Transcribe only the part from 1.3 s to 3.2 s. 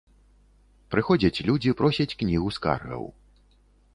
людзі просяць кнігу скаргаў.